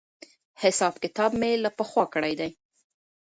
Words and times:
حساب 0.61 0.93
کتاب 1.03 1.31
مې 1.39 1.51
له 1.63 1.69
پخوا 1.77 2.05
کړی 2.13 2.33
دی. 2.39 2.51